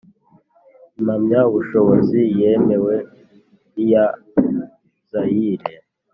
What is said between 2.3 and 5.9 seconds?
yemewe niya zayire